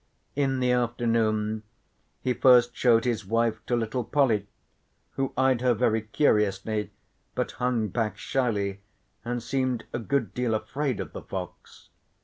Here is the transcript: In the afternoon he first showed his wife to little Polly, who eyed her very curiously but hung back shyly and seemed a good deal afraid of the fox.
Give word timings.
In 0.35 0.61
the 0.61 0.71
afternoon 0.71 1.61
he 2.23 2.33
first 2.33 2.75
showed 2.75 3.05
his 3.05 3.23
wife 3.23 3.63
to 3.67 3.75
little 3.75 4.03
Polly, 4.03 4.47
who 5.11 5.31
eyed 5.37 5.61
her 5.61 5.75
very 5.75 6.01
curiously 6.01 6.89
but 7.35 7.51
hung 7.51 7.87
back 7.89 8.17
shyly 8.17 8.81
and 9.23 9.43
seemed 9.43 9.83
a 9.93 9.99
good 9.99 10.33
deal 10.33 10.55
afraid 10.55 10.99
of 10.99 11.13
the 11.13 11.21
fox. 11.21 11.89